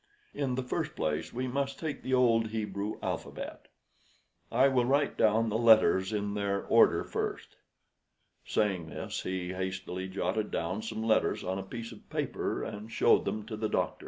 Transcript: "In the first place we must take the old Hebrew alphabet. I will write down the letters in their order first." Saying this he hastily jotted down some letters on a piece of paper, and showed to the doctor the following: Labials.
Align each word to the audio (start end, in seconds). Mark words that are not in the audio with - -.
"In 0.33 0.55
the 0.55 0.63
first 0.63 0.95
place 0.95 1.31
we 1.31 1.47
must 1.47 1.77
take 1.77 2.01
the 2.01 2.15
old 2.15 2.47
Hebrew 2.47 2.97
alphabet. 3.03 3.67
I 4.51 4.67
will 4.67 4.83
write 4.85 5.15
down 5.15 5.49
the 5.49 5.59
letters 5.59 6.11
in 6.11 6.33
their 6.33 6.65
order 6.65 7.03
first." 7.03 7.57
Saying 8.43 8.89
this 8.89 9.21
he 9.21 9.53
hastily 9.53 10.07
jotted 10.09 10.49
down 10.49 10.81
some 10.81 11.03
letters 11.03 11.43
on 11.43 11.59
a 11.59 11.61
piece 11.61 11.91
of 11.91 12.09
paper, 12.09 12.63
and 12.63 12.91
showed 12.91 13.25
to 13.25 13.31
the 13.31 13.31
doctor 13.33 13.57
the 13.57 13.67
following: 13.69 13.71
Labials. 13.85 13.97